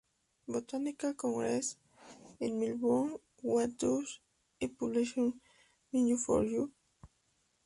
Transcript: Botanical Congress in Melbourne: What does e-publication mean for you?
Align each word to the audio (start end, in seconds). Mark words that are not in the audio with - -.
Botanical 0.47 1.13
Congress 1.13 1.77
in 2.39 2.59
Melbourne: 2.59 3.17
What 3.43 3.77
does 3.77 4.17
e-publication 4.59 5.39
mean 5.93 6.17
for 6.17 6.43
you? 6.43 6.73